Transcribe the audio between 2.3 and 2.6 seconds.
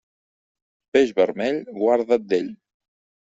d'ell.